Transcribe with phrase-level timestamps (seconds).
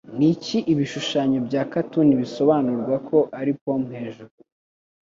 [0.17, 4.31] Niki Ibishushanyo bya Cartoon bisobanurwa ko ari pome hejuru